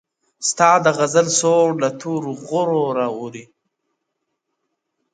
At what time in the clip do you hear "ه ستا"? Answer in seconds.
0.03-0.71